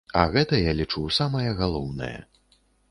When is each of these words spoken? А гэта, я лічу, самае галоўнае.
А 0.19 0.21
гэта, 0.35 0.57
я 0.69 0.73
лічу, 0.79 1.03
самае 1.19 1.47
галоўнае. 1.61 2.15